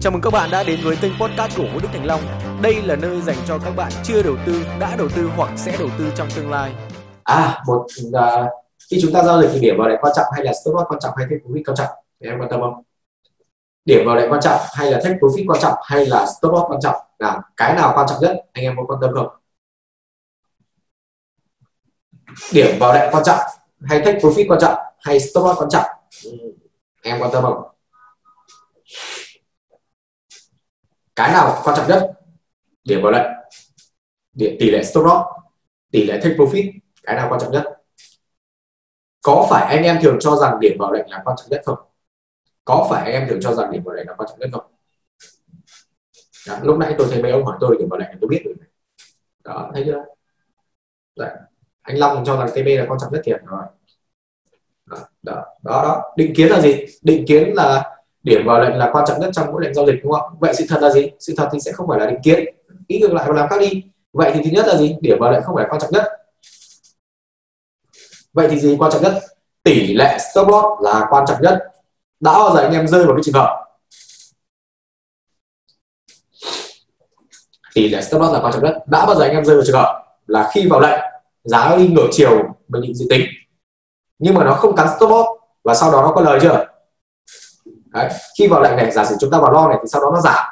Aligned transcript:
Chào 0.00 0.12
mừng 0.12 0.20
các 0.20 0.30
bạn 0.30 0.50
đã 0.50 0.62
đến 0.62 0.80
với 0.82 0.96
kênh 1.02 1.12
podcast 1.20 1.56
của 1.56 1.64
Vũ 1.72 1.80
Đức 1.82 1.88
Thành 1.92 2.06
Long. 2.06 2.20
Đây 2.62 2.82
là 2.82 2.96
nơi 2.96 3.20
dành 3.20 3.36
cho 3.46 3.58
các 3.58 3.70
bạn 3.76 3.92
chưa 4.04 4.22
đầu 4.22 4.36
tư, 4.46 4.62
đã 4.80 4.96
đầu 4.96 5.08
tư 5.16 5.30
hoặc 5.36 5.50
sẽ 5.56 5.76
đầu 5.78 5.88
tư 5.98 6.12
trong 6.16 6.28
tương 6.36 6.50
lai. 6.50 6.72
À, 7.22 7.62
một 7.66 7.86
uh, 8.06 8.48
khi 8.90 8.98
chúng 9.02 9.12
ta 9.12 9.22
giao 9.22 9.42
dịch 9.42 9.48
thì 9.52 9.60
điểm 9.60 9.74
vào 9.78 9.88
lệnh 9.88 9.98
quan 10.00 10.12
trọng 10.16 10.26
hay 10.34 10.44
là 10.44 10.52
stop 10.52 10.74
loss 10.74 10.88
quan 10.88 11.00
trọng 11.00 11.14
hay 11.16 11.26
take 11.30 11.40
profit 11.44 11.62
quan 11.66 11.76
trọng? 11.76 11.88
Thì 12.20 12.28
em 12.28 12.40
quan 12.40 12.50
tâm 12.50 12.60
không? 12.60 12.82
Điểm 13.84 14.06
vào 14.06 14.16
lệnh 14.16 14.32
quan 14.32 14.40
trọng 14.40 14.60
hay 14.74 14.90
là 14.90 15.00
take 15.04 15.18
profit 15.18 15.44
quan 15.46 15.60
trọng 15.62 15.74
hay 15.84 16.06
là 16.06 16.26
stop 16.26 16.52
loss 16.52 16.64
quan 16.68 16.80
trọng? 16.80 16.96
là 17.18 17.40
cái 17.56 17.74
nào 17.74 17.92
quan 17.96 18.06
trọng 18.08 18.18
nhất? 18.20 18.36
Anh 18.52 18.64
em 18.64 18.76
có 18.76 18.84
quan 18.88 19.00
tâm 19.00 19.10
không? 19.14 19.28
Điểm 22.52 22.78
vào 22.80 22.94
lệnh 22.94 23.14
quan 23.14 23.24
trọng 23.24 23.38
hay 23.82 24.02
take 24.04 24.18
profit 24.18 24.46
quan 24.48 24.60
trọng 24.60 24.78
hay 24.98 25.20
stop 25.20 25.44
loss 25.44 25.60
quan 25.60 25.70
trọng? 25.70 25.86
Ừ, 26.24 26.30
em 27.02 27.20
quan 27.20 27.30
tâm 27.32 27.42
không? 27.42 27.62
Cái 31.18 31.32
nào 31.32 31.62
quan 31.64 31.76
trọng 31.76 31.88
nhất? 31.88 32.12
Điểm 32.84 33.02
vào 33.02 33.12
lệnh. 33.12 33.26
Điểm 34.32 34.56
tỷ 34.60 34.70
lệ 34.70 34.82
stop 34.82 35.04
loss 35.04 35.24
tỷ 35.90 36.04
lệ 36.04 36.20
take 36.22 36.34
profit 36.34 36.72
cái 37.02 37.16
nào 37.16 37.28
quan 37.30 37.40
trọng 37.40 37.52
nhất? 37.52 37.64
Có 39.22 39.46
phải 39.50 39.76
anh 39.76 39.84
em 39.84 39.98
thường 40.02 40.16
cho 40.20 40.36
rằng 40.36 40.60
điểm 40.60 40.76
vào 40.78 40.92
lệnh 40.92 41.10
là 41.10 41.22
quan 41.24 41.36
trọng 41.36 41.50
nhất 41.50 41.62
không? 41.64 41.78
Có 42.64 42.86
phải 42.90 43.04
anh 43.04 43.12
em 43.12 43.28
thường 43.28 43.40
cho 43.42 43.54
rằng 43.54 43.72
điểm 43.72 43.82
vào 43.84 43.94
lệnh 43.94 44.06
là 44.08 44.14
quan 44.14 44.28
trọng 44.28 44.38
nhất 44.38 44.50
không? 44.52 44.72
Đó, 46.48 46.58
lúc 46.62 46.78
nãy 46.78 46.94
tôi 46.98 47.08
thấy 47.10 47.22
mấy 47.22 47.30
ông 47.30 47.44
hỏi 47.44 47.56
tôi 47.60 47.76
điểm 47.78 47.88
vào 47.88 47.98
lệnh 48.00 48.08
tôi 48.20 48.28
biết 48.28 48.42
rồi. 48.44 48.54
Đó 49.44 49.70
thấy 49.74 49.82
chưa? 49.86 50.04
Đấy. 51.16 51.30
anh 51.82 51.98
Long 51.98 52.24
cho 52.24 52.36
rằng 52.36 52.48
TB 52.50 52.66
là 52.66 52.86
quan 52.88 52.98
trọng 53.00 53.12
nhất 53.12 53.22
thiệt 53.24 53.40
rồi. 53.44 53.62
Đó, 54.86 54.96
đó, 55.22 55.44
đó, 55.62 55.82
đó. 55.82 56.12
định 56.16 56.32
kiến 56.36 56.48
là 56.48 56.60
gì? 56.60 56.84
Định 57.02 57.24
kiến 57.28 57.52
là 57.54 57.97
điểm 58.28 58.46
vào 58.46 58.60
lệnh 58.60 58.74
là 58.74 58.90
quan 58.92 59.04
trọng 59.08 59.20
nhất 59.20 59.30
trong 59.32 59.52
mỗi 59.52 59.64
lệnh 59.64 59.74
giao 59.74 59.86
dịch, 59.86 60.00
đúng 60.02 60.12
không? 60.12 60.38
Vậy 60.40 60.54
sự 60.54 60.64
thật 60.68 60.78
là 60.82 60.90
gì? 60.90 61.10
Sự 61.20 61.34
thật 61.36 61.48
thì 61.52 61.60
sẽ 61.60 61.72
không 61.72 61.88
phải 61.88 62.00
là 62.00 62.06
định 62.06 62.20
kiến. 62.22 62.44
Ý 62.86 63.00
ngược 63.00 63.12
lại 63.12 63.24
và 63.28 63.34
làm 63.34 63.48
khác 63.48 63.56
đi. 63.60 63.82
Vậy 64.12 64.30
thì 64.34 64.40
thứ 64.44 64.50
nhất 64.50 64.66
là 64.66 64.76
gì? 64.76 64.96
Điểm 65.00 65.18
vào 65.20 65.32
lệnh 65.32 65.42
không 65.42 65.54
phải 65.54 65.64
là 65.64 65.70
quan 65.70 65.80
trọng 65.80 65.90
nhất. 65.90 66.04
Vậy 68.32 68.48
thì 68.50 68.58
gì 68.60 68.76
quan 68.78 68.92
trọng 68.92 69.02
nhất? 69.02 69.14
Tỷ 69.62 69.94
lệ 69.94 70.18
stop 70.18 70.48
loss 70.48 70.82
là 70.82 71.06
quan 71.10 71.24
trọng 71.28 71.42
nhất. 71.42 71.58
Đã 72.20 72.32
bao 72.32 72.54
giờ 72.54 72.60
anh 72.62 72.72
em 72.72 72.88
rơi 72.88 73.04
vào 73.06 73.14
cái 73.14 73.22
trường 73.24 73.34
hợp? 73.34 73.64
Tỷ 77.74 77.88
lệ 77.88 78.02
stop 78.02 78.20
loss 78.20 78.32
là 78.34 78.40
quan 78.40 78.52
trọng 78.52 78.64
nhất. 78.64 78.84
Đã 78.86 79.06
bao 79.06 79.14
giờ 79.14 79.24
anh 79.24 79.32
em 79.32 79.44
rơi 79.44 79.56
vào 79.56 79.64
trường 79.66 79.76
hợp 79.76 80.04
là 80.26 80.50
khi 80.52 80.68
vào 80.68 80.80
lệnh, 80.80 81.00
giá 81.44 81.76
đi 81.76 81.88
ngược 81.88 82.08
chiều, 82.10 82.30
mình 82.68 82.82
định 82.82 82.94
dự 82.94 83.06
tính. 83.10 83.26
Nhưng 84.18 84.34
mà 84.34 84.44
nó 84.44 84.54
không 84.54 84.76
cắn 84.76 84.88
stop 84.96 85.10
loss 85.10 85.28
và 85.64 85.74
sau 85.74 85.92
đó 85.92 86.02
nó 86.02 86.12
có 86.14 86.20
lời 86.20 86.38
chưa? 86.42 86.66
Đấy. 87.92 88.10
khi 88.38 88.48
vào 88.48 88.62
lệnh 88.62 88.76
này, 88.76 88.90
giả 88.90 89.04
sử 89.04 89.16
chúng 89.20 89.30
ta 89.30 89.38
vào 89.38 89.52
lo 89.52 89.68
này, 89.68 89.78
thì 89.82 89.88
sau 89.88 90.02
đó 90.02 90.10
nó 90.14 90.20
giảm. 90.20 90.44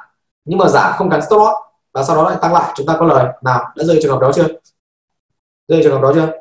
Nhưng 0.44 0.58
mà 0.58 0.68
giảm 0.68 0.92
không 0.96 1.10
cắn 1.10 1.22
stop 1.22 1.38
loss, 1.38 1.54
và 1.92 2.02
sau 2.02 2.16
đó 2.16 2.28
lại 2.30 2.38
tăng 2.42 2.52
lại. 2.52 2.72
Chúng 2.76 2.86
ta 2.86 2.96
có 2.98 3.06
lời. 3.06 3.26
Nào, 3.42 3.72
đã 3.76 3.84
rơi 3.84 3.98
trường 4.02 4.12
hợp 4.12 4.20
đó 4.20 4.32
chưa? 4.34 4.46
Rơi 5.68 5.80
trường 5.82 5.92
hợp 5.92 6.02
đó 6.02 6.12
chưa? 6.14 6.32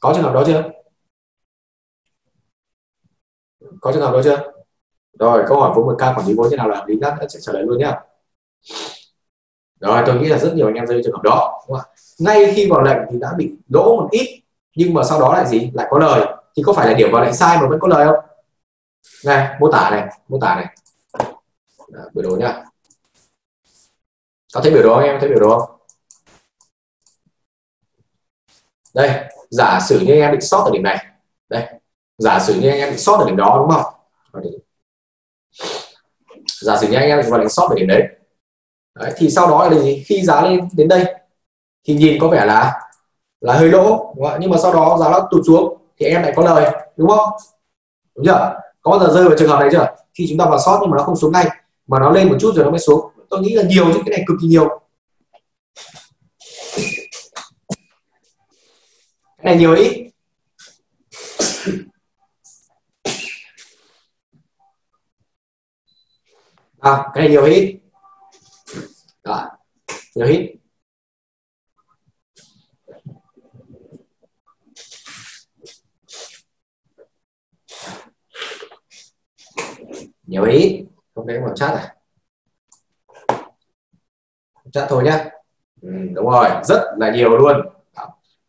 Có 0.00 0.12
trường 0.14 0.24
hợp 0.24 0.34
đó 0.34 0.42
chưa? 0.46 0.62
Có 3.80 3.92
trường 3.92 4.02
hợp 4.02 4.12
đó 4.12 4.20
chưa? 4.24 4.52
Rồi, 5.18 5.44
câu 5.48 5.60
hỏi 5.60 5.72
vốn 5.74 5.86
một 5.86 5.96
ca 5.98 6.12
quản 6.16 6.26
lý 6.26 6.34
vốn 6.34 6.48
thế 6.50 6.56
nào 6.56 6.68
là 6.68 6.76
hợp 6.76 6.84
lý 6.86 6.96
nhất? 6.96 7.14
Sẽ 7.28 7.40
trả 7.42 7.52
lời 7.52 7.62
luôn 7.62 7.78
nhé 7.78 7.92
rồi, 9.80 10.02
tôi 10.06 10.16
nghĩ 10.16 10.28
là 10.28 10.38
rất 10.38 10.54
nhiều 10.54 10.66
anh 10.66 10.74
em 10.74 10.86
rơi 10.86 11.00
trường 11.04 11.12
hợp 11.12 11.22
đó, 11.22 11.64
đúng 11.68 11.78
không? 11.78 11.90
ngay 12.18 12.52
khi 12.54 12.70
vào 12.70 12.82
lệnh 12.82 12.98
thì 13.10 13.18
đã 13.20 13.32
bị 13.36 13.52
lỗ 13.68 13.96
một 13.96 14.08
ít, 14.10 14.42
nhưng 14.76 14.94
mà 14.94 15.04
sau 15.04 15.20
đó 15.20 15.32
lại 15.32 15.46
gì? 15.46 15.70
Lại 15.74 15.86
có 15.90 15.98
lời. 15.98 16.26
Thì 16.56 16.62
có 16.62 16.72
phải 16.72 16.86
là 16.86 16.94
điểm 16.94 17.08
vào 17.12 17.24
lệnh 17.24 17.34
sai 17.34 17.58
mà 17.60 17.68
vẫn 17.68 17.80
có 17.80 17.88
lời 17.88 18.06
không? 18.06 18.16
Này 19.24 19.56
mô 19.60 19.72
tả 19.72 19.90
này 19.90 20.08
mô 20.28 20.38
tả 20.40 20.54
này. 20.54 20.76
Đó, 21.88 22.00
biểu 22.14 22.30
đồ 22.30 22.36
nhá. 22.36 22.64
Có 24.54 24.60
thấy 24.60 24.72
biểu 24.72 24.82
đồ 24.82 24.94
không 24.94 25.04
em? 25.04 25.16
Thấy 25.20 25.28
biểu 25.28 25.40
đồ 25.40 25.58
không? 25.58 25.78
Đây 28.94 29.24
giả 29.50 29.80
sử 29.88 30.00
như 30.00 30.12
anh 30.12 30.20
em 30.20 30.32
bị 30.32 30.40
sót 30.40 30.64
ở 30.64 30.70
điểm 30.72 30.82
này. 30.82 31.06
Đây 31.48 31.66
giả 32.18 32.38
sử 32.40 32.54
như 32.60 32.68
anh 32.68 32.78
em 32.78 32.90
bị 32.90 32.98
sót 32.98 33.16
ở 33.16 33.26
điểm 33.26 33.36
đó 33.36 33.56
đúng 33.58 33.70
không? 33.70 33.94
Giả 36.60 36.76
sử 36.76 36.88
như 36.88 36.96
anh 36.96 37.08
em 37.08 37.30
vào 37.30 37.40
đánh 37.40 37.48
sót 37.48 37.66
ở 37.68 37.74
điểm 37.74 37.86
đấy. 37.86 38.02
đấy 38.94 39.12
thì 39.16 39.30
sau 39.30 39.50
đó 39.50 39.68
là 39.68 39.78
gì? 39.78 40.04
Khi 40.06 40.22
giá 40.22 40.42
lên 40.42 40.68
đến 40.72 40.88
đây 40.88 41.14
thì 41.84 41.94
nhìn 41.94 42.18
có 42.20 42.28
vẻ 42.28 42.44
là 42.44 42.80
là 43.40 43.54
hơi 43.54 43.68
lỗ 43.68 44.14
nhưng 44.40 44.50
mà 44.50 44.56
sau 44.62 44.72
đó 44.72 44.98
giá 45.00 45.10
nó 45.10 45.28
tụt 45.30 45.42
xuống 45.46 45.78
thì 45.98 46.06
em 46.06 46.22
lại 46.22 46.32
có 46.36 46.44
lời 46.44 46.72
đúng 46.96 47.08
không? 47.08 47.28
Đúng 48.14 48.26
chưa? 48.26 48.60
Có 48.86 48.98
bao 48.98 49.00
giờ 49.00 49.14
rơi 49.14 49.24
vào 49.28 49.38
trường 49.38 49.48
hợp 49.48 49.60
này 49.60 49.68
chưa? 49.72 49.96
Khi 50.14 50.26
chúng 50.28 50.38
ta 50.38 50.44
vào 50.44 50.58
sót 50.58 50.78
nhưng 50.82 50.90
mà 50.90 50.96
nó 50.96 51.02
không 51.02 51.16
xuống 51.16 51.32
ngay 51.32 51.48
mà 51.86 51.98
nó 52.00 52.10
lên 52.10 52.28
một 52.28 52.36
chút 52.40 52.52
rồi 52.54 52.64
nó 52.64 52.70
mới 52.70 52.80
xuống. 52.80 53.10
Tôi 53.30 53.40
nghĩ 53.40 53.54
là 53.54 53.62
nhiều 53.62 53.92
chứ 53.92 54.00
cái 54.06 54.10
này 54.16 54.24
cực 54.26 54.36
kỳ 54.42 54.46
nhiều. 54.48 54.80
Cái 59.36 59.44
này 59.44 59.56
nhiều 59.56 59.74
ít. 59.74 60.10
À, 66.80 67.10
cái 67.14 67.22
này 67.22 67.28
nhiều 67.30 67.44
ít. 67.44 67.78
Đó. 69.24 69.50
nhiều 70.14 70.26
ít. 70.26 70.56
Nhiều 80.26 80.44
ý. 80.44 80.84
Không 81.14 81.26
đánh 81.26 81.44
vào 81.44 81.54
chat 81.54 81.70
à? 81.70 81.94
Chat 84.72 84.86
thôi 84.88 85.04
nhá. 85.04 85.24
Ừ, 85.82 85.88
đúng 86.14 86.30
rồi. 86.30 86.48
Rất 86.64 86.82
là 86.96 87.10
nhiều 87.10 87.36
luôn. 87.36 87.56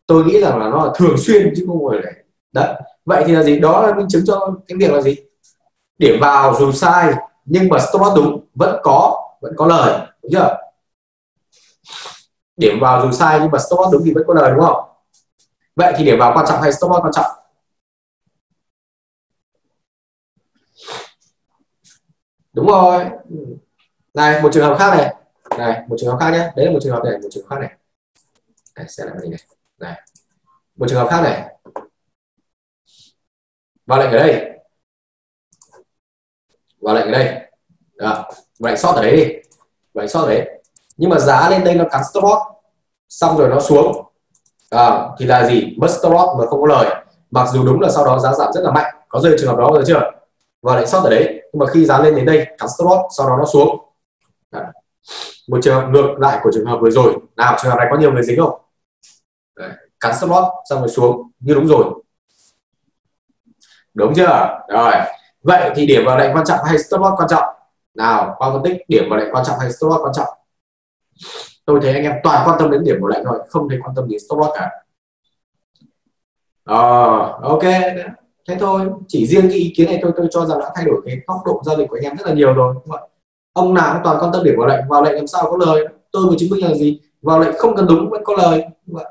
Tôi 0.06 0.24
nghĩ 0.24 0.40
rằng 0.40 0.58
là 0.58 0.68
nó 0.68 0.84
là 0.84 0.92
thường 0.96 1.16
xuyên 1.18 1.52
chứ 1.56 1.64
không 1.66 1.78
phải 1.90 1.98
là 2.02 2.10
đấy. 2.52 2.74
Vậy 3.04 3.24
thì 3.26 3.32
là 3.32 3.42
gì? 3.42 3.58
Đó 3.58 3.86
là 3.86 3.94
minh 3.94 4.06
chứng 4.08 4.24
cho 4.26 4.54
cái 4.68 4.78
việc 4.78 4.90
là 4.90 5.00
gì? 5.00 5.16
Điểm 5.98 6.20
vào 6.20 6.54
dù 6.54 6.72
sai 6.72 7.14
nhưng 7.44 7.68
mà 7.68 7.78
stop 7.78 8.02
loss 8.02 8.16
đúng 8.16 8.44
vẫn 8.54 8.80
có 8.82 9.16
vẫn 9.40 9.52
có 9.56 9.66
lời. 9.66 10.06
Đúng 10.22 10.32
chưa? 10.32 10.56
Điểm 12.56 12.80
vào 12.80 13.02
dù 13.02 13.10
sai 13.10 13.38
nhưng 13.40 13.50
mà 13.50 13.58
stop 13.58 13.80
loss 13.80 13.92
đúng 13.92 14.02
thì 14.04 14.12
vẫn 14.14 14.24
có 14.26 14.34
lời 14.34 14.50
đúng 14.50 14.60
không? 14.60 14.84
Vậy 15.76 15.92
thì 15.96 16.04
điểm 16.04 16.18
vào 16.18 16.32
quan 16.34 16.46
trọng 16.48 16.62
hay 16.62 16.72
stop 16.72 16.90
loss 16.90 17.02
quan 17.02 17.12
trọng? 17.12 17.37
Đúng 22.58 22.66
rồi. 22.66 23.04
Này 24.14 24.42
một 24.42 24.52
trường 24.52 24.64
hợp 24.64 24.76
khác 24.78 24.96
này. 24.96 25.14
Này 25.58 25.82
một 25.88 25.96
trường 25.98 26.10
hợp 26.10 26.16
khác 26.20 26.30
nhé. 26.30 26.50
Đấy 26.56 26.66
là 26.66 26.72
một 26.72 26.78
trường 26.82 26.92
hợp 26.92 27.04
này 27.04 27.12
một 27.22 27.28
trường 27.30 27.46
hợp 27.46 27.56
khác 27.56 27.60
này. 27.60 27.76
Này 28.76 28.88
xem 28.88 29.06
lại 29.06 29.16
này. 29.28 29.40
Này 29.78 30.02
một 30.76 30.86
trường 30.88 30.98
hợp 30.98 31.08
khác 31.10 31.20
này. 31.22 31.54
Vào 33.86 33.98
lệnh 33.98 34.10
ở 34.10 34.18
đây. 34.18 34.50
Vào 36.80 36.94
lệnh 36.94 37.04
ở 37.04 37.10
đây. 37.10 37.50
Đó 37.94 38.30
vào 38.58 38.72
lệnh 38.72 38.76
sót 38.76 38.92
ở 38.92 39.02
đấy 39.02 39.16
đi. 39.16 39.24
Vào 39.94 40.02
lệnh 40.02 40.08
sót 40.08 40.20
ở 40.20 40.28
đấy. 40.28 40.60
Nhưng 40.96 41.10
mà 41.10 41.18
giá 41.18 41.50
lên 41.50 41.64
đây 41.64 41.74
nó 41.74 41.84
cắn 41.90 42.02
stop 42.10 42.24
loss. 42.24 42.42
Xong 43.08 43.36
rồi 43.36 43.48
nó 43.48 43.60
xuống. 43.60 44.04
À, 44.70 45.08
thì 45.18 45.26
là 45.26 45.46
gì? 45.48 45.74
Mất 45.78 45.88
stop 45.90 46.12
loss 46.12 46.38
mà 46.38 46.46
không 46.46 46.60
có 46.60 46.66
lời. 46.66 47.04
Mặc 47.30 47.48
dù 47.52 47.66
đúng 47.66 47.80
là 47.80 47.88
sau 47.90 48.04
đó 48.04 48.18
giá 48.18 48.34
giảm 48.34 48.52
rất 48.52 48.60
là 48.60 48.70
mạnh. 48.70 48.94
Có 49.08 49.20
rơi 49.20 49.36
trường 49.38 49.48
hợp 49.48 49.58
đó 49.58 49.70
rồi 49.74 49.84
chưa? 49.86 50.00
Và 50.62 50.76
lệnh 50.76 50.86
sót 50.86 51.00
ở 51.00 51.10
đấy, 51.10 51.42
nhưng 51.52 51.60
mà 51.60 51.66
khi 51.66 51.84
giá 51.84 51.98
lên 51.98 52.14
đến 52.16 52.26
đây, 52.26 52.46
cắn 52.58 52.68
stop 52.68 52.88
loss 52.88 53.00
sau 53.18 53.28
đó 53.28 53.36
nó 53.38 53.44
xuống. 53.44 53.84
Đấy. 54.50 54.64
một 55.48 55.58
trường 55.62 55.74
hợp 55.74 55.88
ngược 55.88 56.14
lại 56.18 56.40
của 56.42 56.50
trường 56.54 56.66
hợp 56.66 56.78
vừa 56.80 56.90
rồi. 56.90 57.14
Nào, 57.36 57.56
trường 57.62 57.70
hợp 57.70 57.76
này 57.78 57.86
có 57.90 57.98
nhiều 57.98 58.12
người 58.12 58.22
dính 58.22 58.40
không? 58.40 58.60
Đấy. 59.56 59.70
cắn 60.00 60.16
stop 60.16 60.30
loss 60.30 60.46
xong 60.70 60.80
rồi 60.80 60.88
xuống. 60.88 61.30
Như 61.40 61.54
đúng 61.54 61.66
rồi. 61.66 61.84
Đúng 63.94 64.14
chưa? 64.16 64.58
Rồi. 64.68 64.92
Vậy 65.42 65.70
thì 65.76 65.86
điểm 65.86 66.02
vào 66.06 66.18
lệnh 66.18 66.36
quan 66.36 66.44
trọng 66.44 66.58
hay 66.64 66.78
stop 66.78 67.00
loss 67.00 67.14
quan 67.16 67.28
trọng? 67.28 67.44
Nào, 67.94 68.34
qua 68.38 68.50
phân 68.52 68.62
tích, 68.64 68.76
điểm 68.88 69.04
vào 69.10 69.18
lệnh 69.18 69.34
quan 69.34 69.44
trọng 69.44 69.58
hay 69.58 69.72
stop 69.72 69.90
loss 69.90 70.02
quan 70.02 70.12
trọng? 70.14 70.28
Tôi 71.64 71.80
thấy 71.82 71.92
anh 71.92 72.02
em 72.02 72.12
toàn 72.22 72.48
quan 72.48 72.58
tâm 72.58 72.70
đến 72.70 72.84
điểm 72.84 72.96
vào 73.00 73.08
lệnh 73.08 73.24
thôi, 73.24 73.38
không 73.48 73.68
thấy 73.68 73.78
quan 73.84 73.94
tâm 73.96 74.08
đến 74.08 74.18
stop 74.18 74.38
loss 74.38 74.52
cả. 74.54 74.70
Ờ 76.64 77.38
ok 77.42 77.62
thế 78.48 78.56
thôi, 78.60 78.90
chỉ 79.08 79.26
riêng 79.26 79.48
cái 79.48 79.58
ý 79.58 79.72
kiến 79.76 79.86
này 79.86 79.98
tôi 80.02 80.12
tôi 80.16 80.26
cho 80.30 80.46
rằng 80.46 80.58
đã 80.58 80.70
thay 80.74 80.84
đổi 80.84 81.02
cái 81.06 81.20
góc 81.26 81.40
độ 81.46 81.62
giao 81.64 81.76
dịch 81.76 81.86
của 81.88 81.96
anh 81.96 82.04
em 82.04 82.16
rất 82.16 82.26
là 82.26 82.34
nhiều 82.34 82.52
rồi. 82.52 82.74
Đúng 82.74 82.90
không? 82.90 83.10
ông 83.52 83.74
nào 83.74 83.94
cũng 83.94 84.02
toàn 84.04 84.16
quan 84.20 84.32
tâm 84.32 84.44
điểm 84.44 84.54
vào 84.58 84.66
lệnh 84.66 84.88
vào 84.88 85.02
lệnh 85.02 85.14
làm 85.14 85.26
sao 85.26 85.50
có 85.50 85.56
lời. 85.56 85.88
Tôi 86.12 86.26
vừa 86.26 86.36
chứng 86.38 86.50
minh 86.50 86.64
là 86.64 86.74
gì? 86.74 87.00
Vào 87.22 87.40
lệnh 87.40 87.56
không 87.58 87.76
cần 87.76 87.86
đúng 87.86 88.10
vẫn 88.10 88.24
có 88.24 88.36
lời. 88.36 88.64
Vậy 88.86 89.04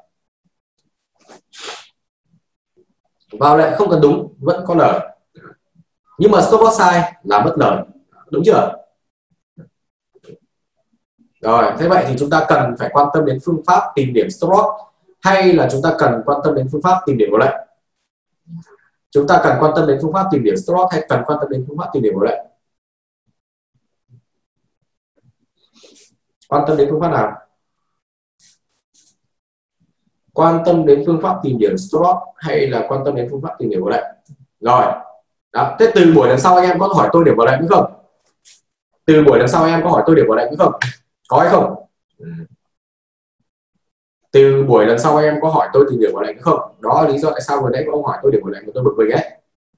vào 3.40 3.58
lệnh 3.58 3.74
không 3.76 3.90
cần 3.90 4.02
đúng 4.02 4.34
vẫn 4.40 4.64
có 4.68 4.76
lời. 4.76 5.00
Nhưng 6.18 6.32
mà 6.32 6.42
stop 6.42 6.62
loss 6.62 6.78
sai 6.78 7.14
là 7.24 7.46
mất 7.46 7.54
lời. 7.58 7.84
Đúng 8.32 8.44
chưa? 8.46 8.74
Rồi, 11.42 11.72
thế 11.80 11.88
vậy 11.88 12.06
thì 12.08 12.16
chúng 12.20 12.30
ta 12.30 12.46
cần 12.50 12.76
phải 12.80 12.90
quan 12.94 13.08
tâm 13.14 13.26
đến 13.26 13.40
phương 13.46 13.62
pháp 13.68 13.84
tìm 13.96 14.14
điểm 14.14 14.30
stop 14.30 14.52
loss 14.52 14.68
hay 15.22 15.54
là 15.54 15.68
chúng 15.72 15.82
ta 15.82 15.96
cần 16.00 16.22
quan 16.26 16.42
tâm 16.44 16.56
đến 16.56 16.68
phương 16.72 16.82
pháp 16.82 17.02
tìm 17.06 17.18
điểm 17.18 17.30
vào 17.32 17.40
lệnh? 17.40 17.67
Chúng 19.18 19.28
ta 19.28 19.42
cần 19.44 19.58
quan 19.60 19.72
tâm 19.76 19.88
đến 19.88 20.00
phương 20.02 20.14
pháp 20.14 20.28
tìm 20.32 20.44
điểm 20.44 20.58
stop 20.58 20.92
hay 20.92 21.06
cần 21.10 21.22
quan 21.26 21.40
tâm 21.42 21.50
đến 21.50 21.66
phương 21.68 21.78
pháp 21.78 21.90
tìm 21.94 22.04
điểm 22.04 22.14
của 22.14 22.24
lệnh? 22.24 22.40
Quan 26.48 26.64
tâm 26.68 26.78
đến 26.78 26.88
phương 26.92 27.02
pháp 27.02 27.12
nào? 27.12 27.32
Quan 30.34 30.64
tâm 30.66 30.86
đến 30.86 31.04
phương 31.06 31.20
pháp 31.22 31.40
tìm 31.44 31.58
điểm 31.58 31.78
stop 31.78 32.18
hay 32.36 32.68
là 32.68 32.86
quan 32.90 33.02
tâm 33.06 33.16
đến 33.16 33.28
phương 33.32 33.42
pháp 33.42 33.56
tìm 33.60 33.70
điểm 33.70 33.82
của 33.82 33.90
lệnh? 33.90 34.06
Rồi. 34.60 34.86
Đó. 35.52 35.76
Thế 35.80 35.92
từ 35.96 36.14
buổi 36.16 36.28
lần 36.28 36.40
sau 36.40 36.56
anh 36.56 36.70
em 36.70 36.80
có 36.80 36.88
hỏi 36.88 37.10
tôi 37.14 37.26
điểm 37.26 37.36
vào 37.38 37.48
lệnh 37.48 37.68
không? 37.68 37.94
Từ 39.06 39.24
buổi 39.24 39.40
lần 39.40 39.48
sau 39.48 39.64
anh 39.64 39.74
em 39.74 39.84
có 39.84 39.90
hỏi 39.90 40.04
tôi 40.06 40.16
điểm 40.16 40.26
vào 40.28 40.38
lệnh 40.38 40.58
không? 40.58 40.74
Có 41.28 41.40
hay 41.40 41.50
không? 41.50 41.76
ừ 42.18 42.28
từ 44.32 44.64
buổi 44.64 44.86
lần 44.86 45.00
sau 45.00 45.18
anh 45.18 45.26
em 45.26 45.42
có 45.42 45.50
hỏi 45.50 45.70
tôi 45.74 45.86
tìm 45.90 46.00
điểm 46.00 46.10
của 46.14 46.22
lệnh 46.22 46.42
không? 46.42 46.60
Đó 46.80 47.02
là 47.04 47.10
lý 47.10 47.18
do 47.18 47.32
tại 47.32 47.42
sao 47.42 47.62
vừa 47.62 47.70
nãy 47.70 47.86
ông 47.92 48.04
hỏi 48.04 48.18
tôi 48.24 48.32
điểm 48.32 48.42
của 48.44 48.50
lệnh 48.50 48.66
mà 48.66 48.72
tôi 48.74 48.84
bực 48.84 48.94
mình 48.98 49.10
ấy. 49.10 49.32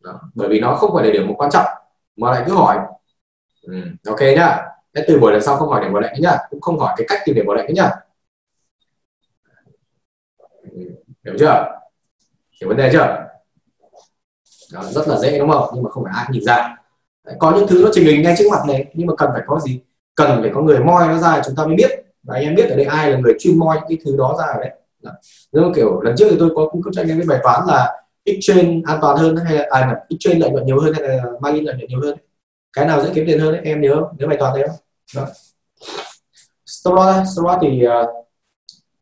Đó. 0.03 0.19
bởi 0.35 0.49
vì 0.49 0.59
nó 0.59 0.75
không 0.75 0.91
phải 0.93 1.05
là 1.05 1.11
điểm 1.11 1.27
một 1.27 1.35
quan 1.37 1.51
trọng 1.51 1.65
mà 2.17 2.31
lại 2.31 2.43
cứ 2.47 2.53
hỏi. 2.53 2.77
Ừ. 3.61 3.73
ok 4.07 4.21
nhá. 4.21 4.65
Thế 4.95 5.03
từ 5.07 5.19
buổi 5.19 5.31
lần 5.31 5.41
sau 5.41 5.57
không 5.57 5.69
hỏi 5.69 5.81
điểm 5.81 5.91
của 5.93 5.99
lệnh 5.99 6.21
nhá 6.21 6.37
cũng 6.49 6.61
không 6.61 6.79
hỏi 6.79 6.93
cái 6.97 7.07
cách 7.09 7.19
tìm 7.25 7.35
điểm 7.35 7.45
của 7.45 7.53
lệnh 7.53 7.73
nhá. 7.73 7.89
Ừ, 10.71 10.81
hiểu 11.25 11.35
chưa? 11.39 11.65
Hiểu 12.61 12.67
vấn 12.69 12.77
đề 12.77 12.89
chưa? 12.93 13.29
Đó, 14.73 14.83
rất 14.83 15.07
là 15.07 15.17
dễ 15.17 15.39
đúng 15.39 15.51
không? 15.51 15.71
Nhưng 15.73 15.83
mà 15.83 15.89
không 15.89 16.03
phải 16.03 16.13
ai 16.15 16.25
nhìn 16.31 16.43
ra. 16.43 16.75
Đấy, 17.25 17.35
có 17.39 17.51
những 17.51 17.67
thứ 17.67 17.81
nó 17.83 17.89
trình 17.93 18.05
hình 18.05 18.21
ngay 18.21 18.35
trước 18.37 18.45
mặt 18.51 18.59
này 18.67 18.91
nhưng 18.93 19.07
mà 19.07 19.13
cần 19.17 19.29
phải 19.33 19.41
có 19.47 19.59
gì? 19.59 19.81
Cần 20.15 20.41
phải 20.41 20.51
có 20.53 20.61
người 20.61 20.79
moi 20.79 21.07
nó 21.07 21.17
ra 21.17 21.41
chúng 21.45 21.55
ta 21.55 21.65
mới 21.65 21.75
biết 21.75 21.89
và 22.23 22.35
anh 22.35 22.43
em 22.43 22.55
biết 22.55 22.69
ở 22.69 22.75
đây 22.75 22.85
ai 22.85 23.11
là 23.11 23.17
người 23.17 23.33
chuyên 23.39 23.59
moi 23.59 23.77
những 23.77 23.87
cái 23.89 23.97
thứ 24.05 24.15
đó 24.17 24.35
ra 24.39 24.45
rồi 24.53 24.65
đấy 24.65 24.73
nếu 25.51 25.71
kiểu 25.75 26.01
lần 26.01 26.15
trước 26.17 26.27
thì 26.29 26.35
tôi 26.39 26.49
có 26.55 26.67
cung 26.71 26.81
cấp 26.81 26.91
cho 26.95 27.01
anh 27.01 27.09
em 27.09 27.17
cái 27.17 27.27
bài 27.27 27.39
toán 27.43 27.67
là 27.67 27.99
exchange 28.23 28.81
an 28.85 28.99
toàn 29.01 29.17
hơn 29.17 29.35
hay 29.35 29.55
là 29.55 29.67
à, 29.69 29.95
exchange 30.09 30.39
lợi 30.39 30.49
nhuận 30.49 30.65
nhiều 30.65 30.79
hơn 30.81 30.93
hay 30.93 31.03
là 31.03 31.23
margin 31.41 31.63
lợi 31.63 31.75
nhuận 31.75 31.89
nhiều 31.89 32.01
hơn? 32.01 32.17
Cái 32.73 32.85
nào 32.85 33.03
dễ 33.03 33.11
kiếm 33.15 33.25
tiền 33.27 33.39
hơn 33.39 33.53
đấy 33.53 33.61
em 33.63 33.81
nhớ 33.81 34.01
nhớ 34.17 34.27
bài 34.27 34.37
toán 34.39 34.53
đấy 34.53 34.67
không? 34.67 34.77
Đó. 35.15 35.27
stop 36.65 36.93
loss 36.95 37.31
stop 37.33 37.45
loss 37.45 37.59
thì 37.61 37.87
uh, 37.87 38.09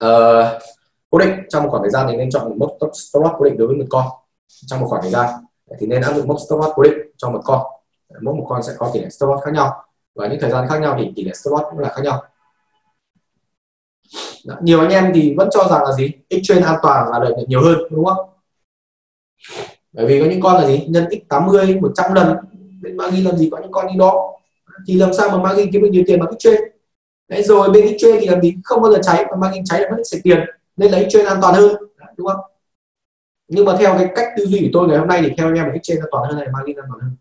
uh, 0.06 0.62
cố 1.10 1.18
định. 1.18 1.34
Trong 1.50 1.64
một 1.64 1.70
khoảng 1.70 1.84
thời 1.84 1.92
gian 1.92 2.08
thì 2.10 2.18
nên 2.18 2.30
chọn 2.30 2.50
một 2.50 2.56
mốc 2.58 2.92
stop 2.94 3.24
loss 3.24 3.36
cố 3.38 3.46
định 3.46 3.58
đối 3.58 3.68
với 3.68 3.78
một 3.78 3.86
con. 3.90 4.06
Trong 4.68 4.80
một 4.80 4.88
khoảng 4.90 5.02
thời 5.02 5.12
gian 5.12 5.30
thì 5.80 5.88
nên 5.88 6.02
áp 6.02 6.14
dụng 6.14 6.28
mốc 6.28 6.38
stop 6.48 6.60
loss 6.60 6.72
cố 6.76 6.84
định 6.84 6.98
cho 7.18 7.30
một 7.30 7.42
con. 7.46 7.62
Mỗi 8.22 8.36
một 8.36 8.46
con 8.50 8.64
sẽ 8.64 8.74
có 8.78 8.92
tỷ 8.94 9.00
lệ 9.00 9.10
stop 9.10 9.30
loss 9.30 9.44
khác 9.44 9.52
nhau. 9.54 9.84
Và 10.16 10.28
những 10.28 10.40
thời 10.40 10.52
gian 10.52 10.68
khác 10.68 10.82
nhau 10.82 10.96
thì 11.00 11.12
tỷ 11.16 11.24
lệ 11.24 11.32
stop 11.34 11.52
loss 11.52 11.66
cũng 11.72 11.80
là 11.80 11.90
khác 11.90 12.02
nhau. 12.04 12.24
Dạ, 14.44 14.56
nhiều 14.62 14.80
anh 14.80 14.90
em 14.90 15.12
thì 15.16 15.34
vẫn 15.38 15.50
cho 15.52 15.68
rằng 15.70 15.84
là 15.84 15.92
gì? 15.92 16.12
Exchange 16.30 16.66
an 16.66 16.76
toàn 16.82 17.12
là 17.12 17.20
lợi 17.20 17.34
nhuận 17.34 17.50
nhiều 17.50 17.62
hơn, 17.62 17.78
đúng 17.92 18.06
không? 18.06 18.30
Bởi 19.94 20.06
vì 20.06 20.20
có 20.20 20.26
những 20.26 20.42
con 20.42 20.62
là 20.62 20.68
gì? 20.68 20.86
Nhân 20.88 21.06
x 21.12 21.14
80 21.30 21.80
100 21.82 22.14
lần. 22.14 22.38
Bên 22.82 22.98
margin 22.98 23.26
làm 23.26 23.38
gì? 23.38 23.50
Có 23.52 23.60
những 23.62 23.72
con 23.72 23.88
như 23.88 23.94
đó. 24.00 24.34
Thì 24.88 24.94
làm 24.96 25.14
sao 25.14 25.30
mà 25.30 25.38
margin 25.38 25.72
kiếm 25.72 25.82
được 25.82 25.90
nhiều 25.92 26.04
tiền 26.08 26.20
bằng 26.20 26.30
exchange 26.30 26.72
đấy, 27.28 27.44
rồi 27.44 27.70
bên 27.70 27.88
exchange 27.88 28.20
thì 28.20 28.28
làm 28.28 28.42
gì? 28.42 28.56
Không 28.64 28.82
bao 28.82 28.92
giờ 28.92 29.00
cháy. 29.04 29.26
Mà 29.32 29.38
margin 29.38 29.66
cháy 29.66 29.82
là 29.82 29.90
mất 29.90 30.04
sạch 30.06 30.20
tiền. 30.24 30.40
Nên 30.78 30.92
lấy 30.92 31.08
trên 31.10 31.26
an 31.26 31.38
toàn 31.42 31.54
hơn. 31.54 31.76
Dạ, 32.00 32.06
đúng 32.18 32.28
không? 32.28 32.40
Nhưng 33.48 33.66
mà 33.66 33.76
theo 33.80 33.98
cái 33.98 34.08
cách 34.16 34.28
tư 34.38 34.46
duy 34.46 34.60
của 34.60 34.70
tôi 34.74 34.88
ngày 34.88 34.98
hôm 34.98 35.08
nay 35.08 35.22
thì 35.22 35.34
theo 35.38 35.48
anh 35.48 35.56
em 35.56 35.66
là 35.66 35.76
trên 35.84 36.00
an 36.00 36.08
toàn 36.12 36.30
hơn 36.30 36.40
này 36.40 36.48
margin 36.54 36.76
an 36.76 36.86
toàn 36.90 37.00
hơn? 37.02 37.16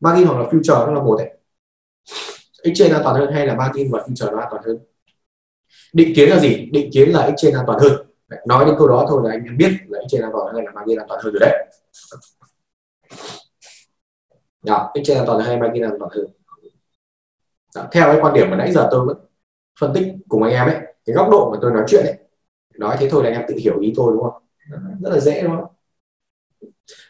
Margin 0.00 0.26
hoặc 0.26 0.40
là 0.40 0.48
future 0.50 0.86
nó 0.86 0.92
là 0.92 1.02
một 1.02 1.16
đấy. 1.18 1.30
Trên 2.74 2.92
an 2.92 3.00
toàn 3.04 3.16
hơn 3.16 3.32
hay 3.32 3.46
là 3.46 3.54
margin 3.54 3.90
và 3.90 3.98
future 3.98 4.32
nó 4.32 4.38
an 4.38 4.48
toàn 4.50 4.62
hơn? 4.66 4.78
Định 5.92 6.12
kiến 6.16 6.28
là 6.28 6.38
gì? 6.38 6.68
Định 6.72 6.90
kiến 6.92 7.08
là 7.08 7.30
trên 7.36 7.54
an 7.54 7.64
toàn 7.66 7.78
hơn. 7.78 7.92
Nói 8.46 8.64
đến 8.64 8.74
câu 8.78 8.88
đó 8.88 9.06
thôi 9.08 9.20
là 9.24 9.30
anh 9.30 9.44
em 9.44 9.56
biết 9.56 9.70
là 9.88 10.00
trên 10.08 10.22
an 10.22 10.30
toàn 10.32 10.46
hơn 10.46 10.54
hay 10.54 10.64
là 10.64 10.72
margin 10.72 10.98
an 10.98 11.06
toàn 11.08 11.20
hơn 11.24 11.32
rồi 11.32 11.40
đấy. 11.40 11.66
Đó, 14.62 14.92
trên 15.04 15.16
an 15.16 15.26
toàn 15.26 15.38
hơn 15.38 15.48
hay 15.48 15.56
margin 15.56 15.82
an 15.82 15.96
toàn 15.98 16.10
hơn? 16.14 16.26
Đó, 17.74 17.88
theo 17.92 18.12
cái 18.12 18.18
quan 18.20 18.34
điểm 18.34 18.50
mà 18.50 18.56
nãy 18.56 18.72
giờ 18.72 18.88
tôi 18.90 19.06
vẫn 19.06 19.16
phân 19.80 19.92
tích 19.94 20.14
cùng 20.28 20.42
anh 20.42 20.52
em 20.52 20.66
ấy 20.66 20.76
cái 21.06 21.14
góc 21.14 21.28
độ 21.30 21.50
mà 21.50 21.58
tôi 21.62 21.72
nói 21.72 21.84
chuyện 21.88 22.04
ấy 22.04 22.14
nói 22.74 22.96
thế 23.00 23.08
thôi 23.10 23.24
là 23.24 23.30
anh 23.30 23.36
em 23.40 23.44
tự 23.48 23.54
hiểu 23.58 23.80
ý 23.80 23.92
tôi 23.96 24.12
đúng 24.12 24.22
không? 24.22 24.42
Rất 25.00 25.10
là 25.10 25.20
dễ 25.20 25.42
đúng 25.42 25.56
không? 25.56 25.66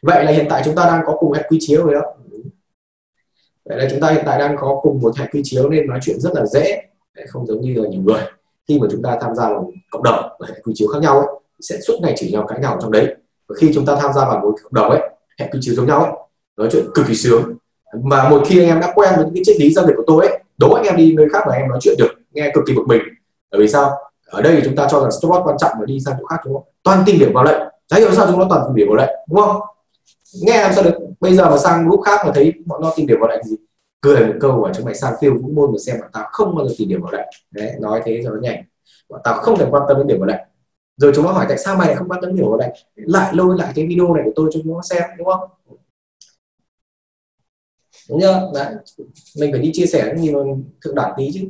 Vậy 0.03 0.25
là 0.25 0.33
hiện 0.33 0.47
tại 0.51 0.63
chúng 0.65 0.75
ta 0.75 0.85
đang 0.85 1.03
có 1.07 1.17
cùng 1.21 1.33
hệ 1.33 1.43
quy 1.49 1.59
chiếu 1.61 1.85
rồi 1.85 1.95
đó. 1.95 2.03
Vậy 3.65 3.79
là 3.79 3.89
chúng 3.91 4.01
ta 4.01 4.11
hiện 4.11 4.23
tại 4.27 4.39
đang 4.39 4.57
có 4.59 4.81
cùng 4.83 5.01
một 5.01 5.17
hệ 5.17 5.27
quy 5.33 5.41
chiếu 5.45 5.69
nên 5.69 5.87
nói 5.87 5.99
chuyện 6.03 6.21
rất 6.21 6.31
là 6.35 6.47
dễ 6.47 6.83
không 7.29 7.47
giống 7.47 7.61
như 7.61 7.75
là 7.75 7.89
nhiều 7.89 8.03
người 8.03 8.23
khi 8.69 8.79
mà 8.79 8.87
chúng 8.91 9.03
ta 9.03 9.19
tham 9.20 9.35
gia 9.35 9.49
vào 9.49 9.73
cộng 9.91 10.03
đồng 10.03 10.29
và 10.38 10.47
hệ 10.49 10.55
quy 10.65 10.73
chiếu 10.76 10.88
khác 10.88 10.99
nhau 11.03 11.19
ấy, 11.19 11.29
sẽ 11.61 11.76
suốt 11.87 11.94
ngày 12.03 12.15
chỉ 12.17 12.32
nhau 12.32 12.47
cãi 12.49 12.59
nhau 12.61 12.79
trong 12.82 12.91
đấy. 12.91 13.15
Và 13.49 13.55
khi 13.59 13.70
chúng 13.75 13.87
ta 13.87 13.97
tham 13.97 14.12
gia 14.12 14.25
vào 14.25 14.41
một 14.41 14.55
cộng 14.62 14.75
đồng 14.75 14.91
ấy 14.91 15.00
hệ 15.41 15.49
quy 15.53 15.59
chiếu 15.62 15.75
giống 15.75 15.87
nhau 15.87 16.05
ấy 16.05 16.12
nói 16.56 16.69
chuyện 16.73 16.85
cực 16.94 17.06
kỳ 17.09 17.15
sướng. 17.15 17.55
Mà 18.03 18.29
một 18.29 18.43
khi 18.47 18.59
anh 18.61 18.69
em 18.69 18.81
đã 18.81 18.93
quen 18.94 19.12
với 19.17 19.25
những 19.25 19.35
cái 19.35 19.43
triết 19.47 19.56
lý 19.61 19.73
giao 19.75 19.87
dịch 19.87 19.94
của 19.97 20.05
tôi 20.06 20.26
ấy 20.26 20.38
đố 20.59 20.73
anh 20.73 20.85
em 20.85 20.97
đi 20.97 21.15
nơi 21.17 21.26
khác 21.32 21.44
mà 21.49 21.55
em 21.55 21.69
nói 21.69 21.79
chuyện 21.82 21.94
được 21.99 22.11
nghe 22.32 22.50
cực 22.55 22.65
kỳ 22.67 22.75
bực 22.75 22.87
mình. 22.87 23.03
Bởi 23.50 23.61
vì 23.61 23.69
sao? 23.69 23.91
Ở 24.26 24.43
đây 24.43 24.62
chúng 24.65 24.76
ta 24.76 24.88
cho 24.91 25.00
rằng 25.00 25.11
stop 25.11 25.32
loss 25.32 25.47
quan 25.47 25.56
trọng 25.59 25.73
mà 25.79 25.85
đi 25.87 26.00
sang 26.00 26.15
chỗ 26.20 26.26
khác 26.26 26.37
chúng 26.44 26.62
toàn 26.82 27.03
tìm 27.06 27.19
điểm 27.19 27.32
vào 27.32 27.44
lệnh. 27.44 27.61
Chả 27.88 27.97
hiểu 27.97 28.15
sao 28.15 28.26
chúng 28.31 28.38
nó 28.38 28.47
toàn 28.50 28.62
tìm 28.67 28.75
điểm 28.75 28.88
vào 28.88 28.97
lệnh 28.97 29.17
đúng 29.29 29.41
không? 29.41 29.61
Nghe 30.43 30.62
làm 30.62 30.73
sao 30.75 30.85
được? 30.85 30.94
Bây 31.20 31.35
giờ 31.35 31.50
mà 31.50 31.59
sang 31.59 31.88
lúc 31.88 32.00
khác 32.05 32.20
mà 32.26 32.32
thấy 32.35 32.53
bọn 32.67 32.82
nó 32.82 32.93
tìm 32.97 33.06
điểm 33.06 33.20
vào 33.20 33.29
lệnh 33.29 33.44
gì? 33.44 33.56
Cười 34.00 34.27
một 34.27 34.35
câu 34.41 34.61
và 34.61 34.73
chúng 34.75 34.85
mày 34.85 34.95
sang 34.95 35.15
phiêu 35.21 35.35
vũ 35.43 35.49
môn 35.49 35.73
mà 35.73 35.79
xem 35.87 35.97
bọn 36.00 36.11
tao 36.12 36.29
không 36.33 36.55
bao 36.56 36.69
giờ 36.69 36.75
tìm 36.79 36.89
điểm 36.89 37.03
vào 37.03 37.12
lệnh 37.12 37.29
đấy, 37.50 37.73
nói 37.81 38.03
thế 38.05 38.21
cho 38.25 38.31
nó 38.31 38.41
nhảy 38.41 38.65
bọn 39.09 39.21
tao 39.25 39.35
không 39.35 39.59
thể 39.59 39.67
quan 39.71 39.83
tâm 39.89 39.99
đến 39.99 40.06
điểm 40.06 40.19
vào 40.19 40.27
lệnh 40.27 40.41
rồi 40.97 41.12
chúng 41.15 41.25
nó 41.25 41.33
hỏi 41.33 41.47
tại 41.49 41.59
sao 41.59 41.77
mày 41.77 41.87
lại 41.87 41.97
không 41.97 42.09
quan 42.09 42.21
tâm 42.23 42.37
điểm 42.37 42.47
vào 42.49 42.59
lệnh 42.59 42.71
lại 42.95 43.35
lôi 43.35 43.59
lại 43.59 43.73
cái 43.75 43.87
video 43.87 44.15
này 44.15 44.25
của 44.25 44.33
tôi 44.37 44.50
cho 44.53 44.61
chúng 44.65 44.75
nó 44.75 44.83
xem, 44.83 45.03
đúng 45.19 45.27
không? 45.27 45.50
Đúng 48.09 48.21
chưa? 48.21 48.50
Đấy. 48.55 48.75
Mình 49.39 49.53
phải 49.53 49.61
đi 49.61 49.71
chia 49.75 49.87
sẻ 49.87 50.05
những 50.06 50.25
gì 50.25 50.33
thượng 50.85 50.94
đẳng 50.94 51.12
tí 51.17 51.31
chứ. 51.35 51.41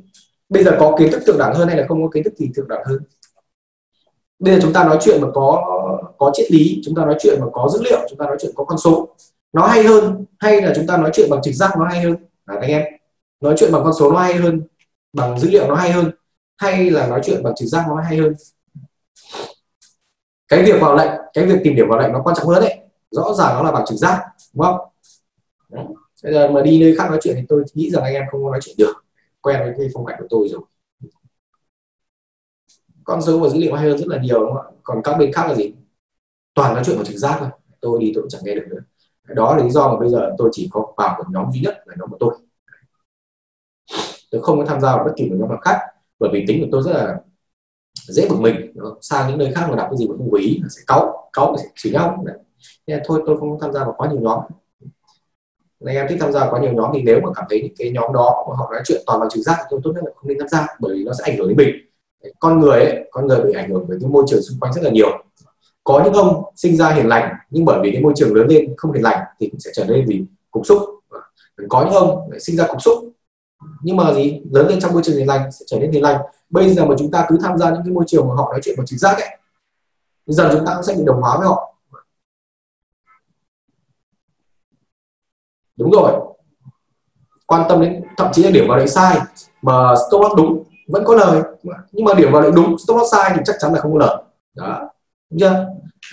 Bây 0.49 0.65
giờ 0.65 0.77
có 0.81 0.97
kiến 0.99 1.13
thức 1.13 1.23
thượng 1.27 1.39
đẳng 1.39 1.55
hơn 1.55 1.69
hay 1.69 1.77
là 1.77 1.87
không 1.89 2.03
có 2.03 2.09
kiến 2.15 2.25
thức 2.25 2.33
thì 2.37 2.51
thượng 2.57 2.69
đẳng 2.69 2.83
hơn? 2.87 2.99
Bây 4.39 4.55
giờ 4.55 4.61
chúng 4.63 4.73
ta 4.73 4.85
nói 4.85 4.99
chuyện 5.01 5.21
mà 5.21 5.29
có 5.35 5.65
có 6.19 6.31
triết 6.35 6.53
lý, 6.53 6.81
chúng 6.85 6.95
ta 6.95 7.05
nói 7.05 7.17
chuyện 7.21 7.41
mà 7.41 7.47
có 7.53 7.69
dữ 7.69 7.83
liệu, 7.83 7.99
chúng 8.09 8.19
ta 8.19 8.27
nói 8.27 8.37
chuyện 8.41 8.53
có 8.55 8.65
con 8.65 8.79
số. 8.79 9.17
Nó 9.53 9.67
hay 9.67 9.83
hơn 9.83 10.25
hay 10.39 10.63
là 10.63 10.73
chúng 10.77 10.87
ta 10.87 10.97
nói 10.97 11.11
chuyện 11.15 11.31
bằng 11.31 11.43
trực 11.43 11.55
giác 11.55 11.71
nó 11.79 11.85
hay 11.85 12.01
hơn? 12.01 12.17
Đấy, 12.49 12.59
anh 12.61 12.71
em. 12.71 12.83
Nói 13.41 13.55
chuyện 13.59 13.73
bằng 13.73 13.85
con 13.85 13.93
số 13.93 14.13
nó 14.13 14.19
hay 14.19 14.35
hơn 14.35 14.63
bằng 15.13 15.39
dữ 15.39 15.51
liệu 15.51 15.69
nó 15.69 15.75
hay 15.75 15.93
hơn 15.93 16.11
hay 16.57 16.91
là 16.91 17.07
nói 17.07 17.21
chuyện 17.25 17.43
bằng 17.43 17.55
trực 17.57 17.69
giác 17.69 17.85
nó 17.89 17.97
hay 17.97 18.17
hơn. 18.17 18.35
Cái 20.49 20.63
việc 20.63 20.81
vào 20.81 20.97
lệnh 20.97 21.11
cái 21.35 21.47
việc 21.47 21.61
tìm 21.65 21.77
điểm 21.77 21.89
vào 21.89 21.99
lệnh 21.99 22.13
nó 22.13 22.23
quan 22.25 22.37
trọng 22.37 22.47
hơn 22.47 22.61
đấy. 22.61 22.79
Rõ 23.11 23.35
ràng 23.35 23.55
nó 23.55 23.63
là 23.63 23.73
bằng 23.73 23.85
trực 23.87 23.99
giác 23.99 24.23
đúng 24.55 24.65
không? 24.65 24.77
Bây 26.23 26.33
giờ 26.33 26.51
mà 26.51 26.63
đi 26.63 26.81
nơi 26.81 26.95
khác 26.99 27.11
nói 27.11 27.19
chuyện 27.23 27.37
thì 27.37 27.43
tôi 27.49 27.65
nghĩ 27.75 27.91
rằng 27.91 28.05
anh 28.05 28.15
em 28.15 28.25
không 28.31 28.51
nói 28.51 28.61
chuyện 28.63 28.77
được. 28.79 28.93
Quen 29.41 29.61
với 29.61 29.75
cái 29.79 29.89
phong 29.95 30.07
cách 30.07 30.17
của 30.19 30.27
tôi 30.31 30.49
rồi. 30.49 30.61
Con 33.05 33.23
số 33.23 33.39
và 33.39 33.49
dữ 33.49 33.59
liệu 33.59 33.75
hay 33.75 33.89
hơn 33.89 33.99
rất 33.99 34.09
là 34.09 34.19
nhiều 34.23 34.41
đúng 34.41 34.55
không 34.55 34.63
ạ? 34.63 34.69
Còn 34.83 35.01
các 35.05 35.17
bên 35.19 35.33
khác 35.33 35.47
là 35.49 35.55
gì? 35.55 35.75
Toàn 36.55 36.75
nói 36.75 36.85
chuyện 36.87 36.97
bằng 36.97 37.07
trực 37.07 37.17
giác 37.17 37.37
thôi. 37.41 37.49
Tôi 37.81 38.01
đi 38.01 38.13
tôi 38.15 38.23
cũng 38.23 38.31
chẳng 38.31 38.43
nghe 38.45 38.55
được 38.55 38.67
nữa. 38.69 38.81
Đó 39.35 39.57
là 39.57 39.65
lý 39.65 39.71
do 39.71 39.89
mà 39.89 40.01
bây 40.01 40.09
giờ 40.11 40.35
tôi 40.39 40.49
chỉ 40.53 40.69
có 40.73 40.93
vào 40.97 41.15
một 41.19 41.25
nhóm 41.31 41.53
duy 41.53 41.61
nhất 41.61 41.83
là 41.87 41.95
nhóm 41.99 42.11
của 42.11 42.17
tôi 42.21 42.35
tôi 44.31 44.43
không 44.43 44.59
có 44.59 44.65
tham 44.67 44.81
gia 44.81 44.97
vào 44.97 45.05
bất 45.05 45.13
kỳ 45.17 45.31
một 45.31 45.37
nhóm 45.39 45.49
nào 45.49 45.59
khác 45.63 45.79
bởi 46.19 46.31
vì 46.33 46.45
tính 46.49 46.61
của 46.61 46.69
tôi 46.73 46.83
rất 46.83 46.93
là 46.93 47.17
dễ 47.95 48.29
bực 48.29 48.37
mình. 48.41 48.73
Sang 49.01 49.29
những 49.29 49.39
nơi 49.39 49.53
khác 49.55 49.67
mà 49.71 49.77
đọc 49.77 49.87
cái 49.91 49.97
gì 49.99 50.09
mà 50.09 50.15
không 50.19 50.29
quý 50.31 50.63
sẽ 50.71 50.83
cáu 50.87 51.31
cáu 51.33 51.57
sẽ 51.59 51.69
chửi 51.75 51.93
nhau. 51.93 52.25
Nên 52.87 53.01
thôi 53.05 53.23
tôi 53.27 53.37
không 53.39 53.61
tham 53.61 53.73
gia 53.73 53.85
vào 53.85 53.95
quá 53.97 54.09
nhiều 54.09 54.21
nhóm. 54.21 54.41
Nên 55.81 55.95
em 55.95 56.07
thích 56.09 56.19
tham 56.21 56.33
gia 56.33 56.51
quá 56.51 56.61
nhiều 56.61 56.73
nhóm 56.73 56.91
thì 56.95 57.03
nếu 57.03 57.21
mà 57.21 57.29
cảm 57.35 57.45
thấy 57.51 57.61
những 57.63 57.75
cái 57.79 57.91
nhóm 57.91 58.13
đó 58.13 58.47
mà 58.49 58.57
họ 58.57 58.73
nói 58.73 58.83
chuyện 58.87 59.03
toàn 59.07 59.21
bằng 59.21 59.29
trực 59.29 59.43
giác 59.43 59.57
thì 59.71 59.77
tốt 59.83 59.93
nhất 59.95 60.05
là 60.05 60.11
không 60.17 60.29
nên 60.29 60.39
tham 60.39 60.49
gia 60.49 60.67
bởi 60.81 60.95
vì 60.95 61.05
nó 61.05 61.13
sẽ 61.13 61.25
ảnh 61.25 61.37
hưởng 61.37 61.49
đến 61.49 61.57
mình. 61.57 61.69
Con 62.39 62.61
người 62.61 62.81
ấy, 62.81 63.09
con 63.11 63.27
người 63.27 63.41
bị 63.45 63.53
ảnh 63.53 63.71
hưởng 63.71 63.85
bởi 63.89 63.99
cái 64.01 64.11
môi 64.11 64.25
trường 64.29 64.43
xung 64.43 64.61
quanh 64.61 64.73
rất 64.73 64.85
là 64.85 64.91
nhiều. 64.91 65.09
Có 65.85 66.03
những 66.05 66.13
ông 66.13 66.43
sinh 66.57 66.77
ra 66.77 66.91
hiền 66.91 67.09
lành 67.09 67.35
nhưng 67.51 67.65
bởi 67.65 67.79
vì 67.83 67.91
cái 67.93 68.03
môi 68.03 68.13
trường 68.17 68.35
lớn 68.35 68.47
lên 68.49 68.75
không 68.77 68.93
hiền 68.93 69.03
lành 69.03 69.25
thì 69.41 69.49
cũng 69.49 69.61
sẽ 69.61 69.71
trở 69.75 69.85
nên 69.85 70.05
vì 70.09 70.25
cục 70.51 70.67
xúc. 70.67 70.83
Có 71.69 71.85
những 71.85 71.95
ông 71.95 72.31
sinh 72.41 72.57
ra 72.57 72.67
cục 72.67 72.83
xúc 72.83 72.95
nhưng 73.83 73.97
mà 73.97 74.13
gì? 74.15 74.43
Lớn 74.53 74.69
lên 74.69 74.81
trong 74.81 74.93
môi 74.93 75.03
trường 75.05 75.17
hiền 75.17 75.27
lành, 75.27 75.53
sẽ 75.53 75.65
trở 75.69 75.79
nên 75.79 75.93
hiền 75.93 76.03
lành. 76.03 76.21
Bây 76.51 76.75
giờ 76.75 76.85
mà 76.85 76.95
chúng 76.99 77.11
ta 77.11 77.27
cứ 77.29 77.39
tham 77.43 77.59
gia 77.59 77.71
những 77.71 77.83
cái 77.85 77.93
môi 77.93 78.05
trường 78.07 78.29
mà 78.29 78.35
họ 78.35 78.53
nói 78.53 78.61
chuyện 78.63 78.75
bằng 78.79 78.87
trực 78.87 78.99
giác 78.99 79.17
ấy 79.19 79.39
dần 80.27 80.49
chúng 80.53 80.67
ta 80.67 80.75
cũng 80.75 80.83
sẽ 80.83 80.95
bị 80.95 81.03
đồng 81.07 81.21
hóa 81.21 81.39
với 81.39 81.47
họ. 81.47 81.75
Đúng 85.77 85.91
rồi. 85.91 86.13
Quan 87.47 87.67
tâm 87.69 87.81
đến, 87.81 88.05
thậm 88.17 88.33
chí 88.33 88.43
là 88.43 88.51
điểm 88.51 88.69
vào 88.69 88.79
lệnh 88.79 88.89
sai, 88.89 89.19
mà 89.63 89.95
stop 90.09 90.23
loss 90.23 90.35
đúng, 90.37 90.65
vẫn 90.89 91.05
có 91.05 91.15
lời. 91.15 91.43
Nhưng 91.93 92.05
mà 92.05 92.15
điểm 92.15 92.33
vào 92.33 92.43
lệnh 92.43 92.55
đúng, 92.55 92.79
stop 92.79 92.97
loss 92.97 93.13
sai 93.13 93.33
thì 93.35 93.41
chắc 93.45 93.57
chắn 93.59 93.73
là 93.73 93.81
không 93.81 93.93
có 93.93 93.99
lời. 93.99 94.23
Đó. 94.55 94.91
Đúng 95.31 95.41
chưa? 95.41 95.67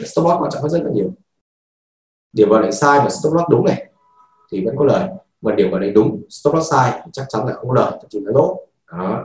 Stop 0.06 0.26
loss 0.26 0.40
quan 0.40 0.52
trọng 0.52 0.62
hơn 0.62 0.72
rất 0.72 0.84
là 0.84 0.90
nhiều. 0.94 1.10
Điểm 2.34 2.50
vào 2.50 2.62
lệnh 2.62 2.72
sai 2.72 3.00
mà 3.00 3.10
stop 3.10 3.34
loss 3.34 3.50
đúng 3.50 3.66
này, 3.66 3.92
thì 4.52 4.66
vẫn 4.66 4.76
có 4.78 4.86
lời 4.86 5.10
mà 5.46 5.56
điểm 5.56 5.72
vào 5.72 5.80
lệnh 5.80 5.94
đúng, 5.94 6.22
stop 6.30 6.54
loss 6.54 6.72
sai 6.72 7.02
thì 7.06 7.12
chắc 7.14 7.26
chắn 7.30 7.48
là 7.48 7.54
không 7.54 7.72
lời, 7.72 7.92
thậm 7.92 8.10
chí 8.10 8.20
là 8.20 8.32
lỗ. 8.34 8.68
Đó. 8.92 9.24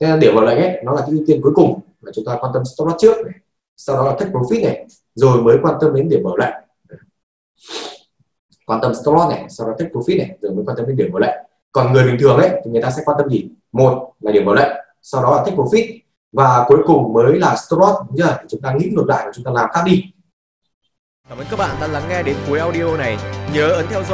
Nên 0.00 0.20
điểm 0.20 0.34
vào 0.34 0.44
lệnh 0.44 0.58
ấy 0.58 0.82
nó 0.84 0.92
là 0.92 1.00
cái 1.00 1.10
ưu 1.10 1.24
tiên 1.26 1.40
cuối 1.42 1.52
cùng 1.54 1.80
mà 2.00 2.10
chúng 2.14 2.24
ta 2.24 2.36
quan 2.40 2.52
tâm 2.54 2.64
stop 2.64 2.88
loss 2.88 2.98
trước 3.00 3.16
này, 3.26 3.34
sau 3.76 3.96
đó 3.96 4.04
là 4.04 4.16
take 4.18 4.30
profit 4.30 4.64
này, 4.64 4.86
rồi 5.14 5.42
mới 5.42 5.56
quan 5.62 5.74
tâm 5.80 5.94
đến 5.94 6.08
điểm 6.08 6.22
mở 6.22 6.30
lệnh 6.38 6.54
quan 8.66 8.80
tâm 8.82 8.94
stop 8.94 9.14
loss 9.14 9.30
này, 9.30 9.46
sau 9.48 9.66
đó 9.66 9.74
take 9.78 9.90
profit 9.90 10.18
này, 10.18 10.38
rồi 10.40 10.52
mới 10.52 10.64
quan 10.66 10.76
tâm 10.76 10.86
đến 10.86 10.96
điểm 10.96 11.12
mở 11.12 11.18
lệnh 11.20 11.36
còn 11.72 11.92
người 11.92 12.04
bình 12.04 12.16
thường 12.20 12.36
ấy, 12.36 12.50
thì 12.64 12.70
người 12.70 12.82
ta 12.82 12.90
sẽ 12.90 13.02
quan 13.04 13.18
tâm 13.18 13.30
gì? 13.30 13.48
Một 13.72 14.12
là 14.20 14.32
điểm 14.32 14.46
bảo 14.46 14.54
lệnh 14.54 14.70
sau 15.02 15.22
đó 15.22 15.36
là 15.36 15.42
take 15.44 15.56
profit, 15.56 15.98
và 16.32 16.64
cuối 16.68 16.78
cùng 16.86 17.12
mới 17.12 17.38
là 17.38 17.56
stop 17.56 17.80
loss. 17.80 17.98
Đúng 18.08 18.16
chưa? 18.16 18.38
Chúng 18.48 18.60
ta 18.60 18.74
nghĩ 18.74 18.90
ngược 18.92 19.08
lại 19.08 19.22
và 19.26 19.32
chúng 19.34 19.44
ta 19.44 19.50
làm 19.50 19.70
khác 19.72 19.82
đi. 19.86 20.04
Cảm 21.28 21.38
ơn 21.38 21.46
các 21.50 21.58
bạn 21.58 21.76
đã 21.80 21.86
lắng 21.86 22.02
nghe 22.08 22.22
đến 22.22 22.36
cuối 22.48 22.58
audio 22.58 22.96
này. 22.96 23.18
Nhớ 23.54 23.72
ấn 23.72 23.86
theo 23.90 24.02
dõi. 24.02 24.08